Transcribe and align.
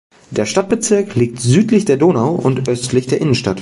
Der 0.31 0.47
Stadtbezirk 0.47 1.13
liegt 1.13 1.39
südlich 1.41 1.85
der 1.85 1.95
Donau 1.97 2.33
und 2.33 2.67
östlich 2.67 3.05
der 3.05 3.21
Innenstadt. 3.21 3.59